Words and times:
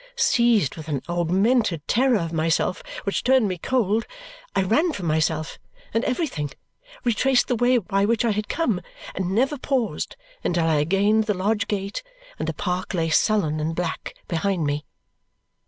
Seized 0.15 0.77
with 0.77 0.87
an 0.87 1.03
augmented 1.07 1.87
terror 1.87 2.17
of 2.17 2.33
myself 2.33 2.81
which 3.03 3.23
turned 3.23 3.47
me 3.47 3.59
cold, 3.59 4.07
I 4.55 4.63
ran 4.63 4.93
from 4.93 5.05
myself 5.05 5.59
and 5.93 6.03
everything, 6.05 6.49
retraced 7.03 7.47
the 7.47 7.55
way 7.55 7.77
by 7.77 8.05
which 8.05 8.25
I 8.25 8.31
had 8.31 8.47
come, 8.49 8.81
and 9.13 9.29
never 9.35 9.59
paused 9.59 10.15
until 10.43 10.65
I 10.65 10.77
had 10.77 10.89
gained 10.89 11.25
the 11.25 11.35
lodge 11.35 11.67
gate, 11.67 12.01
and 12.39 12.47
the 12.47 12.53
park 12.55 12.95
lay 12.95 13.09
sullen 13.11 13.59
and 13.59 13.75
black 13.75 14.15
behind 14.27 14.65
me. 14.65 14.85